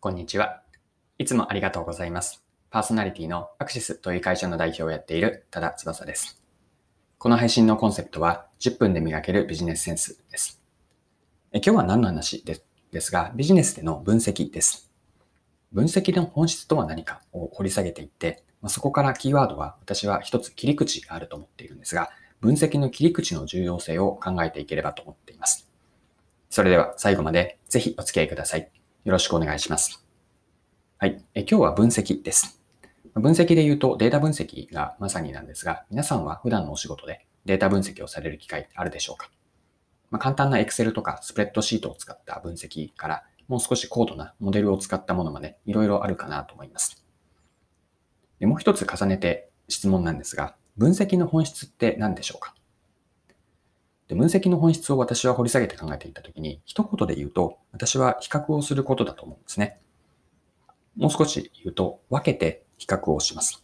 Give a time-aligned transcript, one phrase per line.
[0.00, 0.62] こんにちは。
[1.18, 2.44] いつもありがとうございます。
[2.70, 6.40] パーソナリティのアクシスという会社の代表をやっている多田翼です。
[7.18, 10.62] この配信のコンセプトは10分で磨けるビジネスセンスです。
[11.50, 14.88] え今日は何の話ですが、ビジネスでの分析です。
[15.72, 22.10] 分析の本質とは何かを掘り下げていって、まそこからキーワードは私は一つ切り口があると思っているんですが、
[22.40, 25.68] 分析の切り口の重要性を考えていければと思っています。
[26.50, 28.77] それでは最後までぜひお付き合いください。
[29.08, 30.04] よろしくお願いします。
[30.98, 31.24] はい。
[31.32, 32.60] え今日は分析です。
[33.14, 39.30] 分析で言うとデータ分析がまさになんですが、皆さんは普段のお仕事でデータ分析をされる機会あるでしょうか、
[40.10, 47.02] まあ、簡単な Excel とかスプレッドシートを使った分析から、もう少し高度なモデルを使ったものまでいろいろあるかなと思います。
[48.40, 52.54] でもう一つ重ねて質問なんですが、分析の本質って何でしょうか？
[54.08, 59.78] で分析の本質を私は掘り下げて考えていたときに、一言で言うと、私は比較をすることだと思うんですね。
[60.96, 63.62] もう少し言うと、分けて比較をします。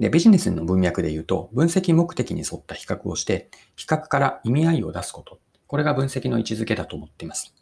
[0.00, 5.38] で、ビジネスの文脈で言うと、分析目的に沿った比較をして、比較から意味合いを出すこと。
[5.68, 7.54] これが分析の位置づけだと思っています。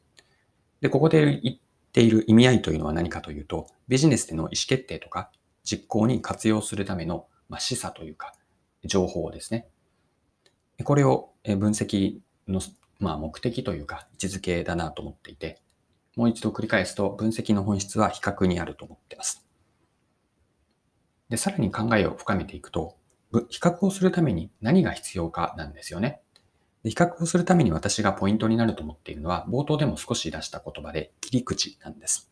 [0.80, 1.56] で、ここで言っ
[1.92, 5.30] ている意味合いというのは何かというと、ビジネスでの意思決定とか
[5.62, 8.32] 実行に活用するための、まあ、示唆というか、
[8.84, 9.68] 情報をですね。
[10.84, 12.60] これを分析の、
[12.98, 15.60] まあ、目的というか位置づけだなと思っていて、
[16.16, 19.44] もう一度繰り返すと分析の本質は比較にあると思っています。
[21.28, 22.96] で、さらに考えを深めていくと、
[23.50, 26.22] 比較をするために何が必要かなんですよね。
[26.84, 32.30] 比較をするために私がポイントになると思っているのは、冒頭でも少し出した言葉で切り口なんです。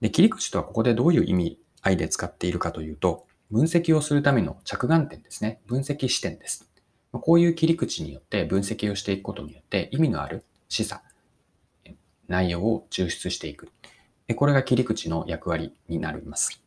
[0.00, 5.60] で、切り口とはここでどういう意味合いで使っているかというと、分析をするための着眼点ですね。
[5.66, 6.70] 分析視点です。
[7.20, 11.00] こういう切り口によって分析をしていくことによって意味のある示唆、
[12.28, 13.70] 内容を抽出していく。
[14.36, 16.62] これが切り口の役割になります。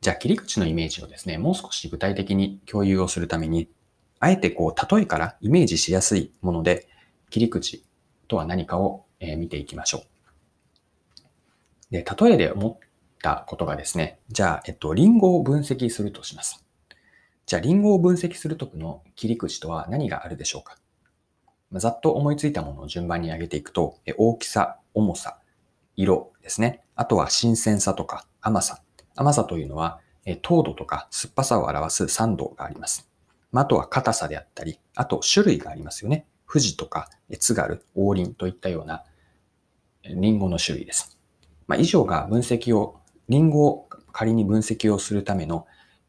[0.00, 3.68] じゃあ切り口のイメージをですね、もう少し具体的に共有をするために、
[4.20, 6.88] あえてこう、例えからイメージしやすいもので、
[7.30, 7.84] 切り口
[8.26, 10.02] とは何かを見ていきましょう。
[11.90, 12.88] で、例えで思っ
[13.22, 16.64] たことがですね、じゃあ、えっと、リンゴを分析するとします。
[17.48, 20.76] じゃあ、リンゴを分析するときの切り口とは何があるでしょうか？
[21.72, 25.38] ざっと思いついたものを順番に上げていくと、大きさ、重さ、
[25.96, 26.82] 色ですね。
[26.94, 28.82] あとは新鮮さとか甘さ。
[29.16, 29.98] 甘さというのは、
[30.42, 33.08] 糖度とか酸っぱさを表す酸度があります。
[33.54, 36.26] あとは硬さであったり、あと種類がありますよね。
[36.46, 37.08] 富士とか
[37.38, 39.04] 津軽、王林といったような
[40.04, 41.18] リンゴの種類です。
[41.66, 43.00] まあ、以上が分析を、
[43.30, 45.66] リンゴを仮に分析をするための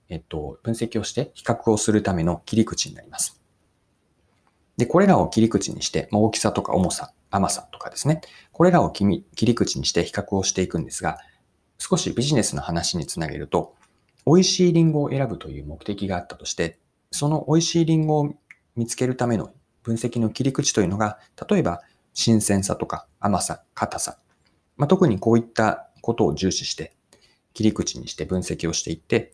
[0.09, 3.42] えっと、分析をして比較をするための切り口になります。
[4.78, 8.22] で、これらを切り口にして、まあ、大きさとか重さ、甘さとかですね。
[8.52, 11.20] これらを切り口にして比較をしていくんですが、
[11.78, 13.75] 少しビジネスの話につなげると、
[14.25, 16.80] 美味しいリンゴを選ぶという目的があったとして、
[17.12, 18.36] その美味しいリンゴを
[18.76, 19.52] 見つけるための
[19.84, 21.81] 分析の切り口というのが、例えば
[22.14, 24.18] 新鮮さとか甘さ、硬さ、
[24.78, 26.94] まあ、特にこういったことを重視して
[27.53, 29.34] 切り口にして分析をしていって、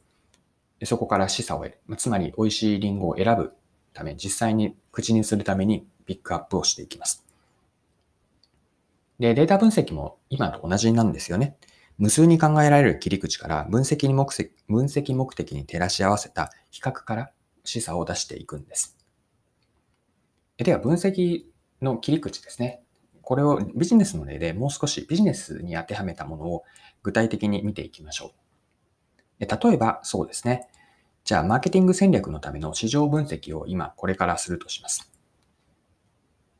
[0.83, 1.95] そこから示唆を得る。
[1.97, 3.53] つまり、美味しいリンゴを選ぶ
[3.93, 7.25] ため、実際に口にするためにピックアップをしていきます。
[9.19, 11.57] で、データ分析も今と同じなんですよね。
[11.97, 17.31] 無数に考えられる切り口から分析に目的分析目的に照らし合わせた比較から
[17.63, 18.97] 示唆を出していくんです。
[20.57, 21.45] では、分析
[21.81, 22.81] の切り口ですね。
[23.21, 26.63] これをビジネスの例でもう少しビジネスに当てはめたものを
[27.01, 28.44] 具体的に見ていきましょう。
[29.39, 30.67] 例えば、そうですね。
[31.23, 35.11] じゃあ、マーケティング戦略のための市場分析を今、これからするとします。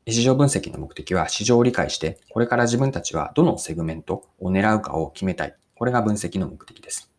[0.08, 5.56] 市場分析の目的は市場を理解して、これから自分たちはどのセグメントを狙うかを決めたい。
[5.74, 7.10] これが分析の目的です。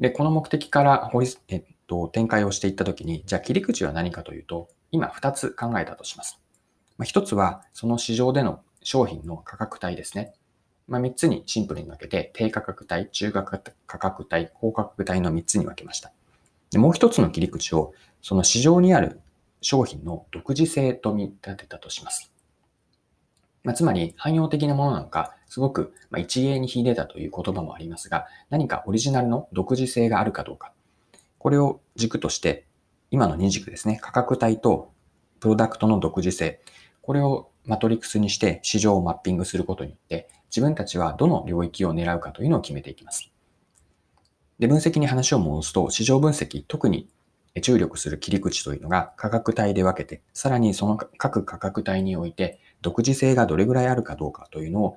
[0.00, 1.10] で、この目的から、
[1.48, 6.40] えっと、展開をしていったときに、じゃあ切り口は何かというと、今2つ考えたとします。
[6.98, 10.34] まあ、1つは、その市場での商品の価格帯ですね。
[10.86, 16.12] まあ、3つにシンプルに分けて、低価格帯、中価格帯、高価格帯の3つに分けました。
[16.70, 19.20] でもう一つの切り口を、その市場にある
[19.60, 22.30] 商品の独自性と見立てたとします。
[23.62, 30.72] まあ、つまり、汎用的なものなのか、すごく一芸に秀でたという言葉もありますが、何かオリジナルの独自性があるかどうか。
[31.38, 32.66] これを軸として、
[33.10, 34.92] 今の2軸ですね、価格帯と
[35.40, 36.60] プロダクトの独自性。
[37.00, 43.32] これをマトリックスにして市場をマッピングすることによって、自分たちはどの領域を狙うかというのを決めていきます。
[44.60, 47.08] で、分析に話を戻すと、市場分析、特に
[47.60, 54.96] 注力する切り口というのが価格帯で分けて、さらにその各価格帯において、独自性がどれぐらいあるかどうかというのを、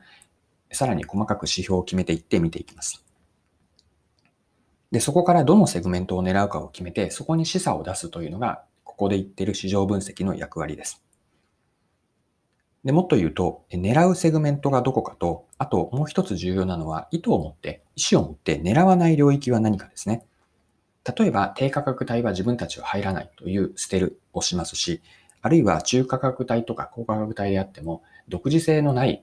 [0.72, 3.04] さらに細かく指標を決めていって見ていきます。
[4.92, 11.04] で、そこからどのセグメントを狙うかを決めて、そこに示唆を出すというのが、ここで言っている市場分析の役割です。
[12.88, 20.24] で、もっと言うと、狙うセグメントがどこかと、あともう一つ重要なのは、意図を持って、意思を持って狙わない領域は何かですね。
[21.04, 25.02] 例えば、低価格帯は自分たちは入らないという捨てるをしますし、
[25.42, 29.22] あるいは中価格帯とか高価格帯であっても、独自性のない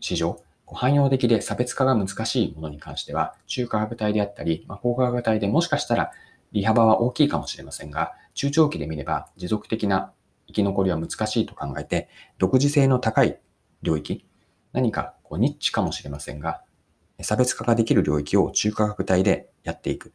[0.00, 6.10] 市場、汎用的で差別化が難しいものに関しては、中価格帯であったり、ま、高価格帯でもしかしたら
[6.50, 10.12] 利幅は大きいかもしれませんが、中長期で見れば持続的な
[10.46, 12.08] 生き残りは難しいと考えて、
[12.38, 13.38] 独自性の高い
[13.82, 14.26] 領域、
[14.72, 16.62] 何かこうニッチかもしれませんが、
[17.22, 20.12] 差別化ができる領域を中価格帯でやっていく。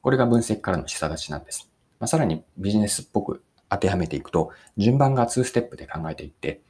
[0.00, 1.70] これが分析からの示唆立ちなんです。
[1.98, 6.60] まあ、さらにビジネスっぽく当てはめていくと、順番が2ステップで考えていって、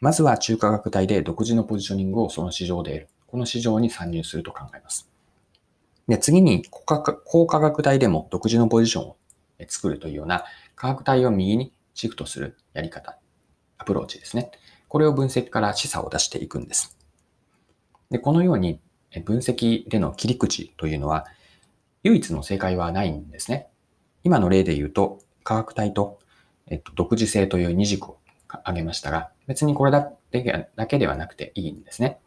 [0.00, 3.08] まずは中価格帯で独自のポジショニングをその市場で得る。
[3.26, 5.10] この市場に参入すると考えます。
[6.08, 7.02] で次に高
[7.46, 9.16] 価格帯でも独自のポジションを
[9.68, 10.44] 作るというような
[10.76, 13.18] 価格帯を右にシフトするやり方、
[13.78, 14.52] アプローチですね。
[14.86, 16.96] これを分析から示唆を出していくんです。
[18.10, 18.80] で、このように
[19.24, 21.26] 分析での切り口というのは、
[22.02, 23.68] 唯一の正解はないんですね。
[24.24, 26.20] 今の例で言うと、価格帯と、
[26.68, 28.18] えっと、独自性という二軸を
[28.48, 30.12] 挙げましたが、別にこれだ
[30.86, 32.18] けではなくていいんですね。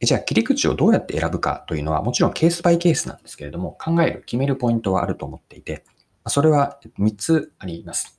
[0.00, 5.84] じゃあ切り口をどうやって選ぶかというのはもちろんケースバイケースなんですけれども考える、決めるポイントはあると思っていて、
[6.26, 8.17] それは3つあります。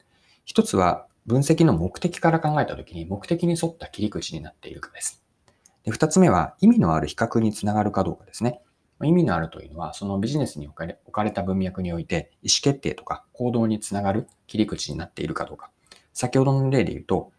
[0.50, 5.24] 一つは分析の目的から考えたときに目的に沿った切り口になっているかです。
[5.84, 8.60] で二つ目は意味のある比較につながるかどうかですね。
[9.04, 10.76] 意味のあるというのは、そのビジネスに置
[11.12, 15.70] かれた文脈において意思決定とか行動につながる切り口になっているかどうか。
[16.14, 17.32] 先ほどの例で言うと、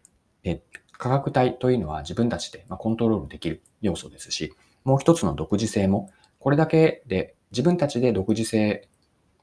[0.45, 0.61] え
[0.93, 4.53] 価格帯というのは自分たちでコントロールできる要素ですし、
[4.85, 6.09] もう一つの独自性も、
[6.39, 8.87] これだけで自分たちで独自性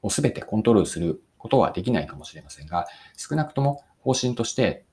[0.01, 2.85] を全てコントロールすることはできないかもしれませんが、
[3.17, 4.85] 少なくとも方針として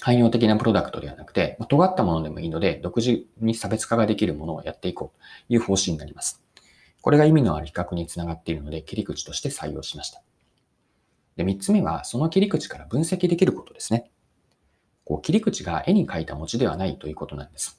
[0.00, 6.42] 汎用的なプロダクトではなくて、ま尖ったものでもいいので、独自に差別化ができるものをやっていこうという方針になります。
[7.00, 10.22] これが意味のある比較につながっているので、切り口として採用しました。
[11.36, 14.10] で、三つ目は、その切り口から分析できることですね。
[15.04, 17.78] こう切り口が絵に描いた餅ではないということなんです。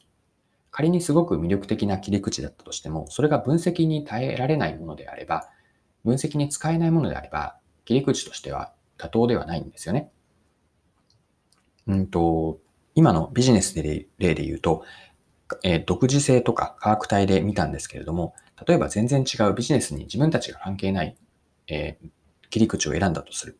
[0.72, 5.48] 仮にすごく魅力的な切り口だったとしても、それが分析に耐えられないものであれば、
[6.06, 10.12] 分析に使えないものであれば、切り口としては妥当ではないんですよね。
[11.88, 12.60] うんと、
[12.94, 14.86] 今のビジネスで例で言うと、
[15.63, 18.34] えー、独自性とか価格帯で見たんですけれども、
[18.66, 21.18] 例えば全然違うビジネスに自分たちが関係ない、
[21.68, 22.10] えー、
[22.50, 23.60] 切り口を選んだとする。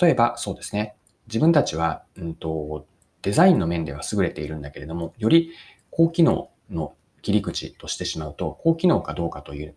[0.00, 0.94] 例えばそうですね、
[1.26, 2.86] 自分たちは、うんと、
[3.22, 5.52] デザインの面では優れているんだけれども、より
[5.90, 9.74] 高機能の切り口としてしまうと、高機能かどうかという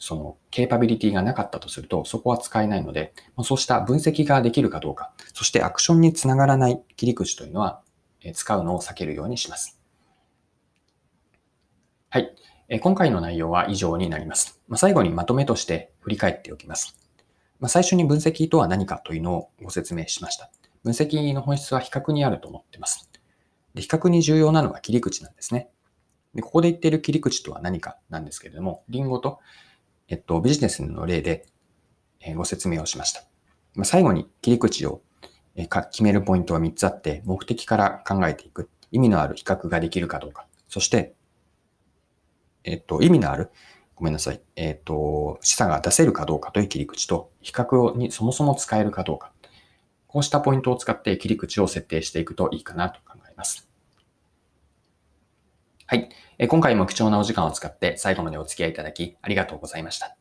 [0.00, 3.12] そのケーパビリティがなかったとすると、そこは使えないので、
[3.44, 7.82] そうした分析ができるかどうか、そしてアクションにつながらない切り口というのは、
[8.34, 9.78] 使うのを避けるようにします。
[12.08, 12.34] はい。
[12.80, 14.60] 今回の内容は以上になります。
[14.74, 16.96] 最後にまとめとして振り返っておきます。
[17.66, 20.50] 最初に分析とは何かというのをご説明しました。
[20.82, 23.10] 分析の本質は比較にあると思っています。
[23.74, 25.68] で比較に重要なのは切り口なんですね。
[26.34, 29.40] でここで言っている切り口とは何かなんですけれども、リンゴと
[30.10, 31.46] えっと、ビジネスの例で
[32.34, 33.22] ご説明をしました。
[33.74, 35.02] ま最後に切り口を
[35.54, 38.68] 決めるポイントは3つあって、目的から考えていく。
[38.90, 40.46] 意味のある比較ができるかどうか。
[40.68, 41.14] そして、
[42.64, 43.50] えっと、意味のある、
[43.94, 44.40] ごめんなさい。
[44.56, 49.32] えっと、示唆が出せるかどうかという切り口と、比較にそもそも使えるかどうか。
[50.08, 53.69] こうしたポイントを使って切り口を設定していくといいかなと考えます。
[55.90, 56.08] はい。
[56.46, 60.16] 今回も貴重なお時間を使って最後までお付き合いいただきありがとうございました。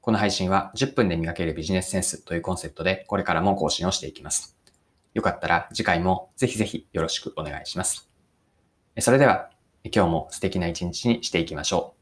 [0.00, 4.56] この配信は10分で磨けるビジネスセンスというコンセプトでこれからも更新をしていきます。
[5.12, 8.08] よかったら次回もぜひぜひよろしくお願いします。
[9.00, 9.50] それでは
[9.92, 12.01] 今日も素敵な一日にしていきましょう。